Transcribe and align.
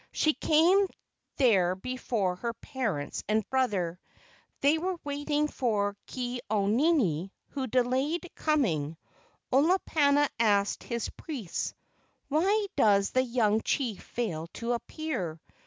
She 0.11 0.33
came 0.33 0.87
there 1.37 1.75
before 1.75 2.35
her 2.37 2.53
parents 2.53 3.23
and 3.29 3.47
brother. 3.51 3.99
They 4.61 4.79
were 4.79 4.97
waiting 5.03 5.47
for 5.47 5.95
Ke 6.11 6.39
au 6.49 6.65
nini, 6.65 7.31
who 7.49 7.67
delayed 7.67 8.31
com¬ 8.35 8.65
ing. 8.67 8.97
Olopana 9.53 10.27
asked 10.39 10.81
his 10.81 11.07
priests: 11.09 11.75
"Why 12.29 12.65
does 12.75 13.11
the 13.11 13.21
young 13.21 13.61
chief 13.61 14.01
fail 14.01 14.47
to 14.53 14.73
appear? 14.73 15.39